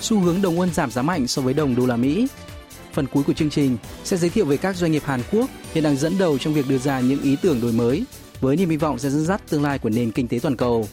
[0.00, 2.26] xu hướng đồng won giảm giá mạnh so với đồng đô la Mỹ.
[2.92, 5.84] Phần cuối của chương trình sẽ giới thiệu về các doanh nghiệp Hàn Quốc hiện
[5.84, 8.04] đang dẫn đầu trong việc đưa ra những ý tưởng đổi mới
[8.40, 10.88] với niềm hy vọng sẽ dẫn dắt tương lai của nền kinh tế toàn cầu.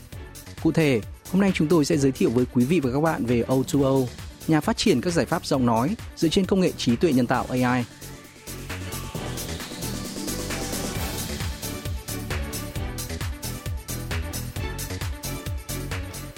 [0.64, 3.26] Cụ thể, hôm nay chúng tôi sẽ giới thiệu với quý vị và các bạn
[3.26, 4.06] về O2O,
[4.48, 7.28] nhà phát triển các giải pháp giọng nói dựa trên công nghệ trí tuệ nhân
[7.28, 7.86] tạo AI.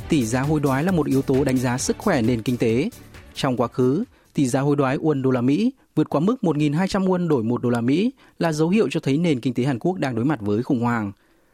[0.10, 2.90] Tỷ giá hối đoái là một yếu tố đánh giá sức khỏe nền kinh tế.
[3.34, 7.08] Trong quá khứ, tỷ giá hối đoái won đô la Mỹ vượt quá mức 1.200
[7.08, 9.80] won đổi 1 đô la Mỹ là dấu hiệu cho thấy nền kinh tế Hàn
[9.80, 11.12] Quốc đang đối mặt với khủng hoảng.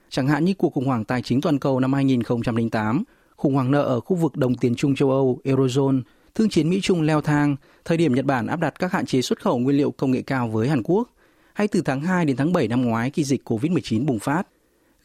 [0.09, 3.03] Chẳng hạn như cuộc khủng hoảng tài chính toàn cầu năm 2008,
[3.35, 6.01] khủng hoảng nợ ở khu vực đồng tiền chung châu Âu, Eurozone,
[6.35, 9.41] thương chiến Mỹ-Trung leo thang, thời điểm Nhật Bản áp đặt các hạn chế xuất
[9.41, 11.09] khẩu nguyên liệu công nghệ cao với Hàn Quốc,
[11.53, 14.47] hay từ tháng 2 đến tháng 7 năm ngoái khi dịch COVID-19 bùng phát.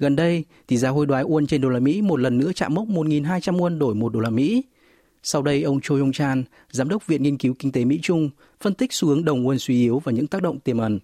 [0.00, 2.74] Gần đây, tỷ giá hối đoái won trên đô la Mỹ một lần nữa chạm
[2.74, 4.62] mốc 1.200 won đổi 1 đô la Mỹ.
[5.22, 8.74] Sau đây, ông Choi Yong Chan, Giám đốc Viện Nghiên cứu Kinh tế Mỹ-Trung, phân
[8.74, 10.98] tích xu hướng đồng won suy yếu và những tác động tiềm ẩn.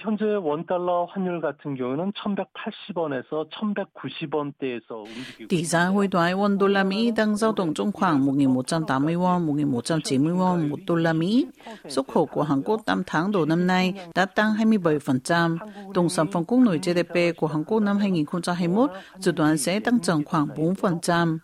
[0.00, 6.84] 현재 원달러 환율 같은 경우는 1180원에서 1190원대에서 움직이고 Tỷ giá hối đoái won đô la
[6.84, 11.46] Mỹ đang dao động trong khoảng 1.180 won, 1.190 won một đô la Mỹ.
[11.88, 15.56] Xuất khẩu của Hàn Quốc 8 tháng đầu năm nay đã tăng 27%.
[15.94, 20.00] Tổng sản phẩm quốc nội GDP của Hàn Quốc năm 2021 dự đoán sẽ tăng
[20.00, 21.38] trưởng khoảng 4%.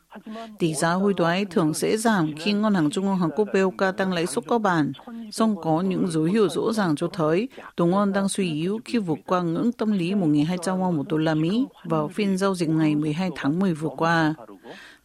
[0.60, 3.98] Tỷ giá hối đoái thường sẽ giảm khi Ngân hàng Trung ương Hàn Quốc BOK
[3.98, 4.92] tăng lãi suất cơ bản.
[5.32, 7.48] Song có những dấu hiệu rõ ràng cho thấy
[7.78, 11.18] đồng won đang suy yếu khi vượt qua ngưỡng tâm lý 1.200 won một đô
[11.18, 14.34] la Mỹ vào phiên giao dịch ngày 12 tháng 10 vừa qua.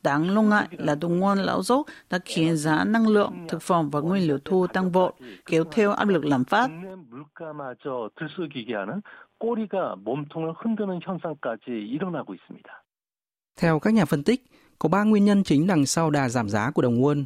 [0.03, 3.91] Đáng lo ngại là đồng won lão dốc đã khiến giá năng lượng, thực phẩm
[3.91, 5.15] và nguyên liệu thô tăng vọt,
[5.47, 6.71] kéo theo áp lực lạm phát.
[6.71, 9.03] 국내 물가마저 들썩이게 하는
[9.39, 12.85] 꼬리가 몸통을 흔드는 현상까지 일어나고 있습니다.
[13.57, 14.45] Theo các nhà phân tích,
[14.80, 17.24] có 3 nguyên nhân chính đằng sau đà giảm giá của đồng won.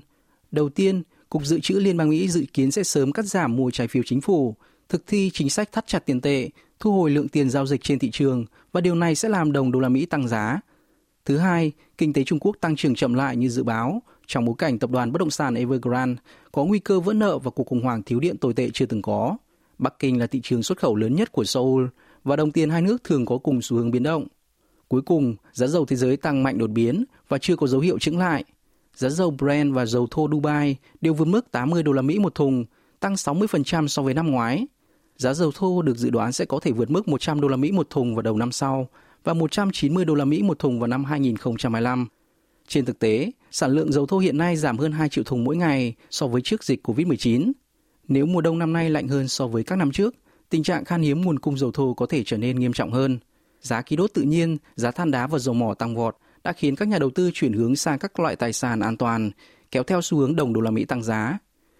[0.52, 3.72] Đầu tiên, Cục Dự trữ Liên bang Mỹ dự kiến sẽ sớm cắt giảm mua
[3.72, 4.56] trái phiếu chính phủ,
[4.90, 6.50] thực thi chính sách thắt chặt tiền tệ,
[6.80, 9.72] thu hồi lượng tiền giao dịch trên thị trường và điều này sẽ làm đồng
[9.72, 10.59] đô la Mỹ tăng giá.
[11.25, 14.56] Thứ hai, kinh tế Trung Quốc tăng trưởng chậm lại như dự báo trong bối
[14.58, 16.22] cảnh tập đoàn bất động sản Evergrande
[16.52, 19.02] có nguy cơ vỡ nợ và cuộc khủng hoảng thiếu điện tồi tệ chưa từng
[19.02, 19.38] có.
[19.78, 21.85] Bắc Kinh là thị trường xuất khẩu lớn nhất của Seoul
[22.24, 24.28] và đồng tiền hai nước thường có cùng xu hướng biến động.
[24.93, 27.99] Cuối cùng, giá dầu thế giới tăng mạnh đột biến và chưa có dấu hiệu
[27.99, 28.43] chững lại.
[28.95, 32.35] Giá dầu Brent và dầu thô Dubai đều vượt mức 80 đô la Mỹ một
[32.35, 32.65] thùng,
[32.99, 34.67] tăng 60% so với năm ngoái.
[35.17, 37.71] Giá dầu thô được dự đoán sẽ có thể vượt mức 100 đô la Mỹ
[37.71, 38.89] một thùng vào đầu năm sau
[39.23, 42.07] và 190 đô la Mỹ một thùng vào năm 2025.
[42.67, 45.57] Trên thực tế, sản lượng dầu thô hiện nay giảm hơn 2 triệu thùng mỗi
[45.57, 47.51] ngày so với trước dịch COVID-19.
[48.07, 50.15] Nếu mùa đông năm nay lạnh hơn so với các năm trước,
[50.49, 53.19] tình trạng khan hiếm nguồn cung dầu thô có thể trở nên nghiêm trọng hơn.
[53.63, 56.75] Giá khí đốt tự nhiên, giá than đá và dầu mỏ tăng vọt đã khiến
[56.75, 59.31] các nhà đầu tư chuyển hướng sang các loại tài sản an toàn,
[59.72, 61.38] kéo theo xu hướng đồng đô la Mỹ tăng giá.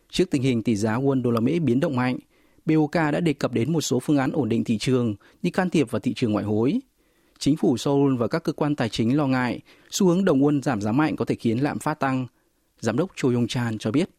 [0.10, 2.18] Trước tình hình tỷ giá won đô la Mỹ biến động mạnh,
[2.66, 5.70] BOK đã đề cập đến một số phương án ổn định thị trường như can
[5.70, 6.80] thiệp vào thị trường ngoại hối.
[7.40, 9.62] Chính phủ Seoul và các cơ quan tài chính lo ngại
[9.92, 12.28] xu hướng đồng won giảm giá mạnh có thể khiến lạm phát tăng.
[12.80, 14.10] Giám đốc Cho Yong Chan cho biết.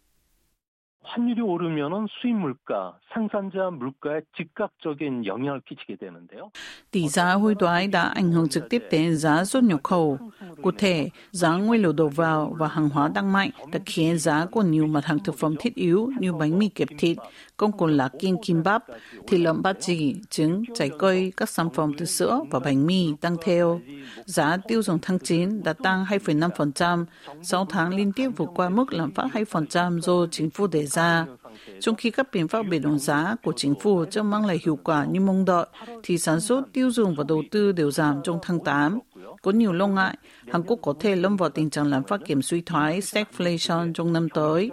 [1.05, 6.51] 환율이 오르면은 수입 물가, 생산자 물가에 즉각적인 영향을 끼치게 되는데요.
[6.91, 10.19] Tỷ giá hối đoái đã ảnh hưởng trực tiếp đến giá xuất nhập khẩu.
[10.65, 14.47] Cụ thể, giá nguyên liệu đầu vào và hàng hóa tăng mạnh đã khiến giá
[14.47, 17.17] của nhiều mặt hàng thực phẩm thiết yếu như bánh mì kẹp thịt,
[17.57, 18.85] công cồn lá kiêng kimbap,
[19.27, 23.13] thịt lợn ba chỉ, trứng, trái cây, các sản phẩm từ sữa và bánh mì
[23.21, 23.81] tăng theo.
[24.25, 27.05] Giá tiêu dùng tháng 9 đã tăng 2,5%,
[27.43, 31.27] 6 tháng liên tiếp vượt qua mức lạm phát 2% do chính phủ đề ra
[31.81, 34.79] trong khi các biện pháp bình ổn giá của chính phủ chưa mang lại hiệu
[34.85, 35.67] quả như mong đợi,
[36.03, 38.99] thì sản xuất, tiêu dùng và đầu tư đều giảm trong tháng 8.
[39.43, 40.17] Có nhiều lo ngại,
[40.53, 44.13] Hàn Quốc có thể lâm vào tình trạng làm phát kiểm suy thoái stagflation trong
[44.13, 44.71] năm tới.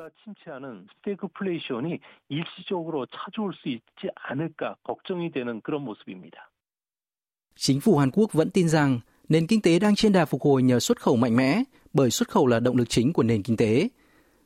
[7.56, 9.00] Chính phủ Hàn Quốc vẫn tin rằng
[9.30, 11.64] nền kinh tế đang trên đà phục hồi nhờ xuất khẩu mạnh mẽ,
[11.94, 13.90] bởi xuất khẩu là động lực chính của nền kinh tế.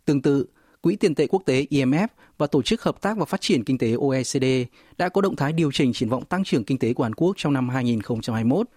[0.06, 0.46] Tương tự,
[0.86, 3.78] Quỹ tiền tệ quốc tế IMF và Tổ chức Hợp tác và Phát triển Kinh
[3.78, 4.46] tế OECD
[4.98, 7.34] đã có động thái điều chỉnh triển vọng tăng trưởng kinh tế của Hàn Quốc
[7.38, 8.68] trong năm 2021.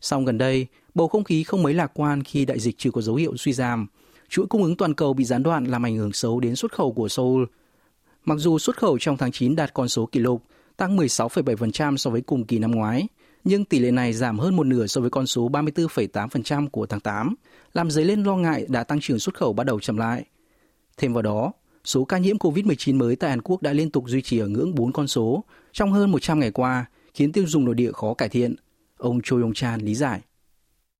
[0.00, 3.00] Song gần đây, bầu không khí không mấy lạc quan khi đại dịch chưa có
[3.00, 3.86] dấu hiệu suy giảm.
[4.28, 6.92] chuỗi cung ứng toàn cầu bị gián đoạn làm ảnh hưởng xấu đến xuất khẩu
[6.92, 7.44] của Seoul.
[8.24, 10.42] Mặc dù xuất khẩu trong tháng 9 đạt con số kỷ lục,
[10.76, 13.06] tăng 16,7% so với cùng kỳ năm ngoái,
[13.44, 17.00] nhưng tỷ lệ này giảm hơn một nửa so với con số 34,8% của tháng
[17.00, 17.34] 8,
[17.72, 20.24] làm dấy lên lo ngại đã tăng trưởng xuất khẩu bắt đầu chậm lại.
[20.97, 21.51] Thêm vào đó,
[21.83, 24.75] số ca nhiễm COVID-19 mới tại Hàn Quốc đã liên tục duy trì ở ngưỡng
[24.75, 28.29] 4 con số trong hơn 100 ngày qua, khiến tiêu dùng nội địa khó cải
[28.29, 28.55] thiện.
[28.97, 30.21] Ông Cho Yong Chan lý giải.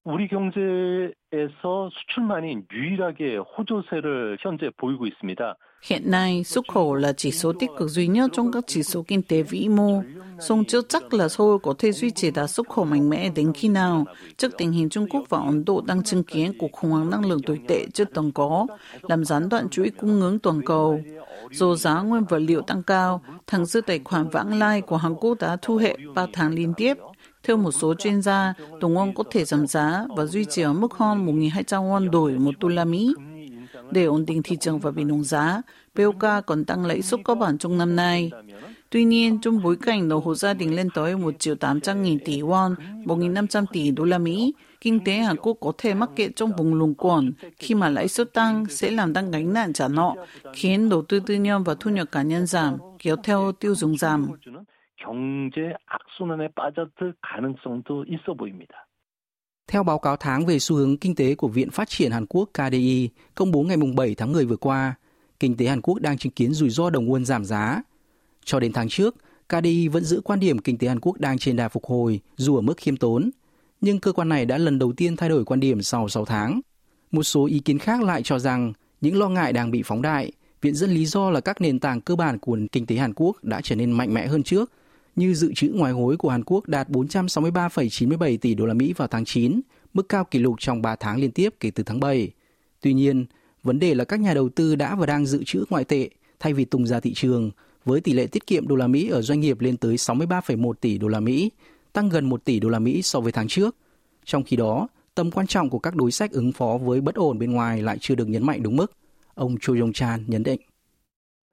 [0.07, 5.57] 우리 경제에서 수출만이 유일하게 호조세를 현재 보이고 있습니다.
[5.82, 9.04] Hiện nay, xuất khẩu là chỉ số tích cực duy nhất trong các chỉ số
[9.08, 10.02] kinh tế vĩ mô.
[10.40, 13.52] Song chưa chắc là Seoul có thể duy trì đạt xuất khẩu mạnh mẽ đến
[13.52, 14.04] khi nào,
[14.36, 17.26] trước tình hình Trung Quốc và Ấn Độ đang chứng kiến cuộc khủng hoảng năng
[17.26, 18.66] lượng tồi tệ chưa từng có,
[19.02, 21.00] làm gián đoạn chuỗi cung ứng toàn cầu.
[21.50, 25.14] Dù giá nguyên vật liệu tăng cao, thẳng dư tài khoản vãng lai của Hàn
[25.14, 26.94] Quốc đã thu hẹp 3 tháng liên tiếp,
[27.42, 30.72] theo một số chuyên gia, đồng won có thể giảm giá và duy trì ở
[30.72, 33.14] mức hơn 1.200 won đổi một đô la Mỹ
[33.91, 35.61] Để ổn định thị trường và bình ổn giá,
[35.95, 38.31] BOK còn tăng lãi suất cơ bản trong năm nay.
[38.89, 42.19] Tuy nhiên, trong bối cảnh nợ hộ gia đình lên tới 1 triệu 800 nghìn
[42.25, 42.75] tỷ won,
[43.05, 46.73] 1.500 tỷ đô la Mỹ, kinh tế Hàn Quốc có thể mắc kẹt trong vùng
[46.73, 50.13] lùng quẩn khi mà lãi suất tăng sẽ làm tăng gánh nặng trả nợ,
[50.53, 53.97] khiến đầu tư tư nhân và thu nhập cá nhân giảm, kéo theo tiêu dùng
[53.97, 54.27] giảm.
[54.97, 58.87] 경제 악순환에 빠졌을 가능성도 있어 보입니다.
[59.66, 62.50] Theo báo cáo tháng về xu hướng kinh tế của Viện Phát triển Hàn Quốc
[62.54, 64.94] KDI công bố ngày 7 tháng 10 vừa qua,
[65.40, 67.82] kinh tế Hàn Quốc đang chứng kiến rủi ro đồng won giảm giá.
[68.44, 69.16] Cho đến tháng trước,
[69.48, 72.56] KDI vẫn giữ quan điểm kinh tế Hàn Quốc đang trên đà phục hồi dù
[72.56, 73.30] ở mức khiêm tốn.
[73.80, 76.60] Nhưng cơ quan này đã lần đầu tiên thay đổi quan điểm sau 6 tháng.
[77.10, 80.32] Một số ý kiến khác lại cho rằng những lo ngại đang bị phóng đại.
[80.62, 83.36] Viện dẫn lý do là các nền tảng cơ bản của kinh tế Hàn Quốc
[83.44, 84.72] đã trở nên mạnh mẽ hơn trước
[85.15, 89.07] như dự trữ ngoại hối của Hàn Quốc đạt 463,97 tỷ đô la Mỹ vào
[89.07, 89.61] tháng 9,
[89.93, 92.31] mức cao kỷ lục trong 3 tháng liên tiếp kể từ tháng 7.
[92.81, 93.25] Tuy nhiên,
[93.63, 96.09] vấn đề là các nhà đầu tư đã và đang dự trữ ngoại tệ
[96.39, 97.51] thay vì tung ra thị trường,
[97.85, 100.97] với tỷ lệ tiết kiệm đô la Mỹ ở doanh nghiệp lên tới 63,1 tỷ
[100.97, 101.51] đô la Mỹ,
[101.93, 103.75] tăng gần 1 tỷ đô la Mỹ so với tháng trước.
[104.25, 107.39] Trong khi đó, tầm quan trọng của các đối sách ứng phó với bất ổn
[107.39, 108.91] bên ngoài lại chưa được nhấn mạnh đúng mức.
[109.35, 110.59] Ông Cho Yong Chan nhấn định.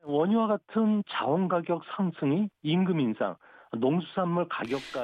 [0.07, 3.35] 원유와 같은 자원 가격 상승이 임금 인상,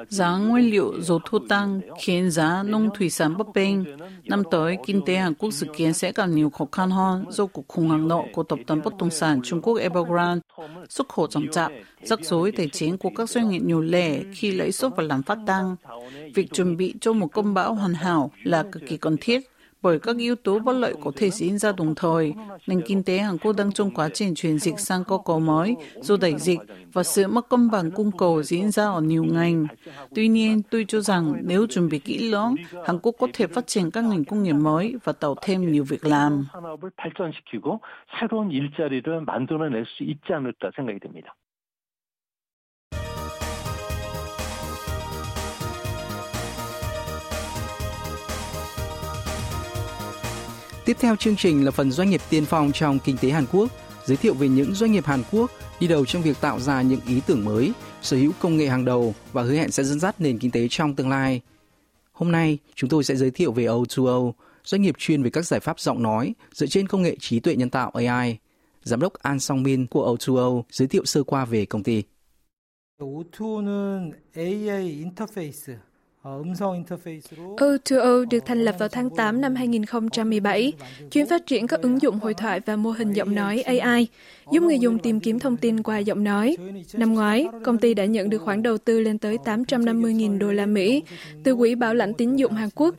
[0.08, 3.78] Giá nguyên liệu dầu thô tăng khiến giá nông thủy sản bấp bênh.
[4.24, 7.46] Năm tới, kinh tế Hàn Quốc dự kiến sẽ càng nhiều khó khăn hơn do
[7.46, 10.40] cuộc khủng hoảng nợ của tập đoàn bất động sản Trung Quốc Evergrande,
[10.88, 11.72] xuất khẩu chậm chạp,
[12.02, 15.22] rắc rối tài chính của các doanh nghiệp nhỏ lẻ khi lãi suất và lạm
[15.22, 15.76] phát tăng.
[16.34, 19.40] Việc chuẩn bị cho một cơn bão hoàn hảo là cực kỳ cần thiết
[19.82, 22.34] bởi các yếu tố bất lợi có thể diễn ra đồng thời.
[22.66, 25.76] Nền kinh tế Hàn Quốc đang trong quá trình chuyển dịch sang cơ cấu mới
[26.00, 26.58] dù đẩy dịch
[26.92, 29.66] và sự mất cân bằng cung cầu diễn ra ở nhiều ngành.
[30.14, 32.54] Tuy nhiên, tôi cho rằng nếu chuẩn bị kỹ lưỡng,
[32.86, 35.84] Hàn Quốc có thể phát triển các ngành công nghiệp mới và tạo thêm nhiều
[35.84, 36.46] việc làm.
[50.86, 53.70] Tiếp theo chương trình là phần doanh nghiệp tiên phong trong kinh tế Hàn Quốc,
[54.04, 55.50] giới thiệu về những doanh nghiệp Hàn Quốc
[55.80, 57.72] đi đầu trong việc tạo ra những ý tưởng mới,
[58.02, 60.66] sở hữu công nghệ hàng đầu và hứa hẹn sẽ dẫn dắt nền kinh tế
[60.70, 61.40] trong tương lai.
[62.12, 64.32] Hôm nay, chúng tôi sẽ giới thiệu về O2O,
[64.64, 67.56] doanh nghiệp chuyên về các giải pháp giọng nói dựa trên công nghệ trí tuệ
[67.56, 68.38] nhân tạo AI.
[68.82, 72.02] Giám đốc An Song Min của O2O giới thiệu sơ qua về công ty.
[73.00, 75.74] O2O là AI interface
[77.56, 80.72] O2O được thành lập vào tháng 8 năm 2017,
[81.10, 84.06] chuyên phát triển các ứng dụng hội thoại và mô hình giọng nói AI,
[84.52, 86.56] giúp người dùng tìm kiếm thông tin qua giọng nói.
[86.92, 90.66] Năm ngoái, công ty đã nhận được khoản đầu tư lên tới 850.000 đô la
[90.66, 91.02] Mỹ
[91.44, 92.94] từ Quỹ Bảo lãnh tín dụng Hàn Quốc.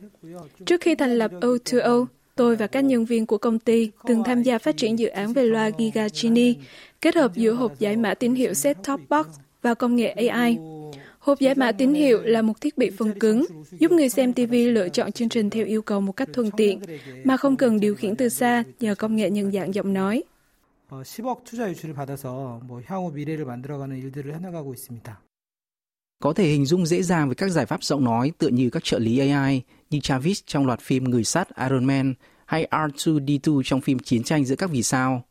[0.66, 4.42] Trước khi thành lập O2O, tôi và các nhân viên của công ty từng tham
[4.42, 6.54] gia phát triển dự án về loa Giga Genie,
[7.00, 9.26] kết hợp giữa hộp giải mã tín hiệu set-top box
[9.62, 10.58] và công nghệ AI.
[11.27, 13.45] Hộp giải mã tín hiệu là một thiết bị phần cứng,
[13.79, 16.81] giúp người xem TV lựa chọn chương trình theo yêu cầu một cách thuận tiện,
[17.23, 20.23] mà không cần điều khiển từ xa nhờ công nghệ nhận dạng giọng nói.
[21.01, 25.21] 10억 투자 유치를 받아서 뭐 향후 미래를 만들어가는 일들을 해나가고 있습니다.
[26.19, 28.83] Có thể hình dung dễ dàng với các giải pháp giọng nói tựa như các
[28.83, 32.13] trợ lý AI như Travis trong loạt phim Người sắt Iron Man
[32.45, 35.23] hay R2D2 trong phim Chiến tranh giữa các vì sao.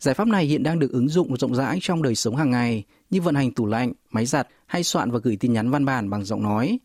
[0.00, 2.84] Giải pháp này hiện đang được ứng dụng rộng rãi trong đời sống hàng ngày
[3.10, 6.10] như vận hành tủ lạnh, máy giặt hay soạn và gửi tin nhắn văn bản
[6.10, 6.78] bằng giọng nói.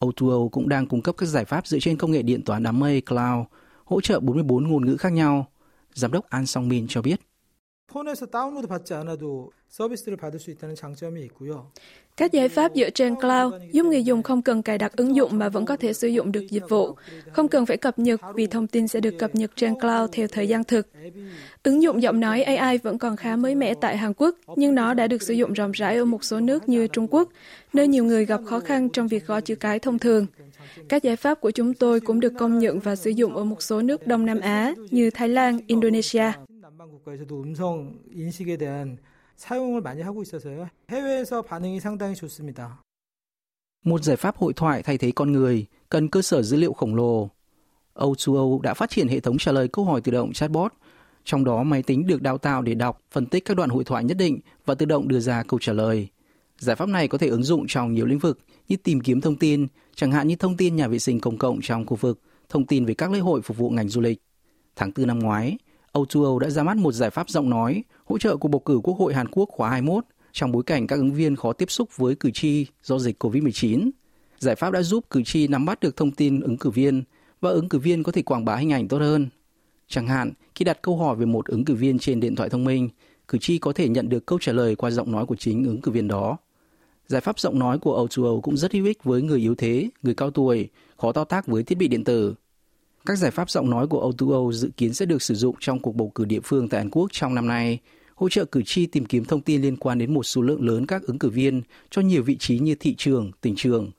[0.00, 2.80] O2O cũng đang cung cấp các giải pháp dựa trên công nghệ điện toán đám
[2.80, 3.46] mây cloud,
[3.84, 5.46] hỗ trợ 44 ngôn ngữ khác nhau.
[5.94, 7.20] Giám đốc An Song Min cho biết.
[7.89, 11.71] 폰에서 다운로드 받지 않아도 서비스를 받을 수 있다는 장점이 있고요.
[12.15, 15.37] Các giải pháp dựa trên cloud giúp người dùng không cần cài đặt ứng dụng
[15.37, 16.95] mà vẫn có thể sử dụng được dịch vụ,
[17.31, 20.27] không cần phải cập nhật vì thông tin sẽ được cập nhật trên cloud theo
[20.27, 20.87] thời gian thực.
[21.63, 24.93] Ứng dụng giọng nói AI vẫn còn khá mới mẻ tại Hàn Quốc, nhưng nó
[24.93, 27.29] đã được sử dụng rộng rãi ở một số nước như Trung Quốc,
[27.73, 30.25] nơi nhiều người gặp khó khăn trong việc gõ chữ cái thông thường.
[30.89, 33.61] Các giải pháp của chúng tôi cũng được công nhận và sử dụng ở một
[33.61, 36.31] số nước Đông Nam Á như Thái Lan, Indonesia.
[37.03, 38.97] 남방 국가에서도 음성 인식에 대한
[39.35, 40.69] 사용을 많이 하고 있어서요.
[40.89, 42.81] 해외에서 반응이 상당히 좋습니다.
[43.85, 46.95] Một giải pháp hội thoại thay thế con người cần cơ sở dữ liệu khổng
[46.95, 47.29] lồ.
[47.93, 50.73] O2O đã phát triển hệ thống trả lời câu hỏi tự động chatbot,
[51.23, 54.03] trong đó máy tính được đào tạo để đọc, phân tích các đoạn hội thoại
[54.03, 56.07] nhất định và tự động đưa ra câu trả lời.
[56.57, 59.35] Giải pháp này có thể ứng dụng trong nhiều lĩnh vực như tìm kiếm thông
[59.35, 62.65] tin, chẳng hạn như thông tin nhà vệ sinh công cộng trong khu vực, thông
[62.65, 64.21] tin về các lễ hội phục vụ ngành du lịch.
[64.75, 65.57] Tháng 4 năm ngoái,
[65.94, 68.94] O2O đã ra mắt một giải pháp giọng nói hỗ trợ cuộc bầu cử Quốc
[68.98, 72.14] hội Hàn Quốc khóa 21 trong bối cảnh các ứng viên khó tiếp xúc với
[72.14, 73.90] cử tri do dịch COVID-19.
[74.38, 77.02] Giải pháp đã giúp cử tri nắm bắt được thông tin ứng cử viên
[77.40, 79.28] và ứng cử viên có thể quảng bá hình ảnh tốt hơn.
[79.88, 82.64] Chẳng hạn, khi đặt câu hỏi về một ứng cử viên trên điện thoại thông
[82.64, 82.88] minh,
[83.28, 85.80] cử tri có thể nhận được câu trả lời qua giọng nói của chính ứng
[85.80, 86.36] cử viên đó.
[87.06, 90.14] Giải pháp giọng nói của O2O cũng rất hữu ích với người yếu thế, người
[90.14, 92.34] cao tuổi, khó thao tác với thiết bị điện tử.
[93.05, 95.95] Các giải pháp giọng nói của O2O dự kiến sẽ được sử dụng trong cuộc
[95.95, 97.79] bầu cử địa phương tại Hàn Quốc trong năm nay,
[98.15, 100.85] hỗ trợ cử tri tìm kiếm thông tin liên quan đến một số lượng lớn
[100.85, 103.91] các ứng cử viên cho nhiều vị trí như thị trường, tỉnh trường.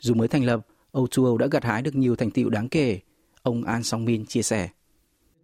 [0.00, 3.00] Dù mới thành lập, O2O đã gặt hái được nhiều thành tựu đáng kể,
[3.42, 4.68] ông An Song Min chia sẻ.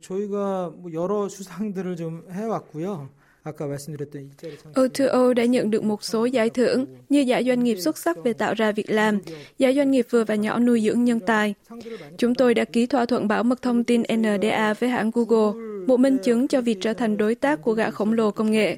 [0.01, 3.09] 저희가 뭐 여러 수상들을 좀 해왔고요.
[3.44, 8.34] O2O đã nhận được một số giải thưởng như giải doanh nghiệp xuất sắc về
[8.34, 9.20] tạo ra việc làm,
[9.58, 11.54] giải doanh nghiệp vừa và nhỏ nuôi dưỡng nhân tài.
[12.18, 15.98] Chúng tôi đã ký thỏa thuận bảo mật thông tin NDA với hãng Google, một
[15.98, 18.78] minh chứng cho việc trở thành đối tác của gã khổng lồ công nghệ.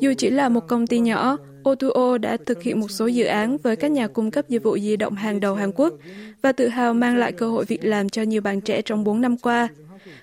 [0.00, 3.56] Dù chỉ là một công ty nhỏ, O2O đã thực hiện một số dự án
[3.58, 5.94] với các nhà cung cấp dịch vụ di động hàng đầu Hàn Quốc
[6.42, 9.20] và tự hào mang lại cơ hội việc làm cho nhiều bạn trẻ trong 4
[9.20, 9.68] năm qua.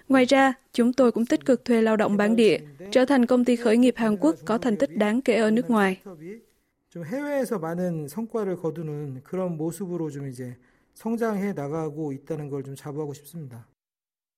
[0.08, 2.58] Ngoài ra, chúng tôi cũng tích cực thuê lao động bản địa,
[2.90, 5.70] trở thành công ty khởi nghiệp Hàn Quốc có thành tích đáng kể ở nước
[5.70, 5.96] ngoài.
[6.04, 6.40] 기업이
[6.90, 10.54] 좀 해외에서 많은 성과를 거두는 그런 모습으로 좀 이제
[10.94, 13.66] 성장해 나가고 있다는 걸 좀 자부하고 싶습니다.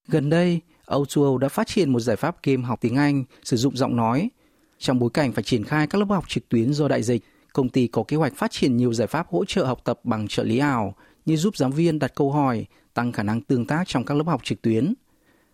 [0.08, 3.76] Gần đây, O2O đã phát triển một giải pháp game học tiếng Anh sử dụng
[3.76, 4.30] giọng nói.
[4.78, 7.22] Trong bối cảnh phải triển khai các lớp học trực tuyến do đại dịch,
[7.52, 10.28] công ty có kế hoạch phát triển nhiều giải pháp hỗ trợ học tập bằng
[10.28, 13.84] trợ lý ảo như giúp giáo viên đặt câu hỏi, tăng khả năng tương tác
[13.88, 14.94] trong các lớp học trực tuyến.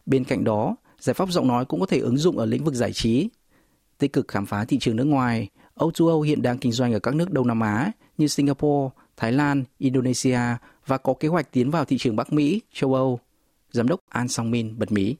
[0.07, 2.75] Bên cạnh đó, giải pháp giọng nói cũng có thể ứng dụng ở lĩnh vực
[2.75, 3.29] giải trí.
[3.99, 7.15] Tích cực khám phá thị trường nước ngoài, O2O hiện đang kinh doanh ở các
[7.15, 10.41] nước Đông Nam Á như Singapore, Thái Lan, Indonesia
[10.87, 13.21] và có kế hoạch tiến vào thị trường Bắc Mỹ, châu Âu.
[13.73, 15.17] Giám đốc An Song Min bật mí.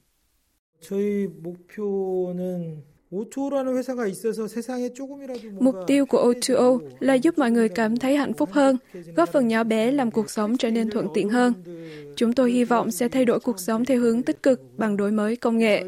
[0.81, 7.51] 저희 목표는 O2O라는 회사가 있어서 세상에 조금이라도 뭔가 Mục tiêu của O2O là giúp mọi
[7.51, 8.77] người cảm thấy hạnh phúc hơn,
[9.17, 11.53] góp phần nhỏ bé làm cuộc sống trở nên thuận tiện hơn.
[12.17, 15.11] Chúng tôi hy vọng sẽ thay đổi cuộc sống theo hướng tích cực bằng đổi
[15.11, 15.85] mới công nghệ.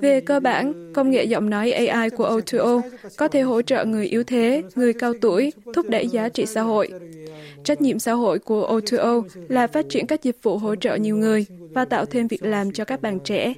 [0.00, 2.80] Về cơ bản, công nghệ giọng nói AI của O2O
[3.16, 6.62] có thể hỗ trợ người yếu thế, người cao tuổi, thúc đẩy giá trị xã
[6.62, 6.88] hội.
[7.64, 11.16] Trách nhiệm xã hội của O2O là phát triển các dịch vụ hỗ trợ nhiều
[11.16, 13.54] người và tạo thêm việc làm cho các bạn trẻ.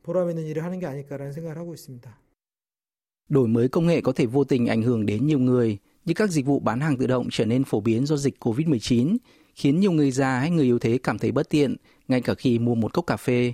[0.02, 2.20] 또 큰 보람 있는 일을 하는 게 아닐까라는 생각을 하고 있습니다.
[3.28, 6.30] Đổi mới công nghệ có thể vô tình ảnh hưởng đến nhiều người, như các
[6.30, 9.16] dịch vụ bán hàng tự động trở nên phổ biến do dịch COVID-19,
[9.54, 11.76] khiến nhiều người già hay người yếu thế cảm thấy bất tiện,
[12.08, 13.52] ngay cả khi mua một cốc cà phê.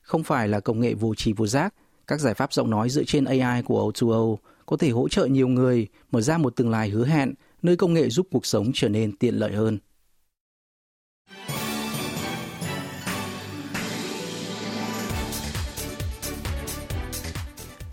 [0.00, 1.74] Không phải là công nghệ vô tri vô giác,
[2.06, 4.36] các giải pháp giọng nói dựa trên AI của O2O
[4.66, 7.94] có thể hỗ trợ nhiều người mở ra một tương lai hứa hẹn, nơi công
[7.94, 9.78] nghệ giúp cuộc sống trở nên tiện lợi hơn.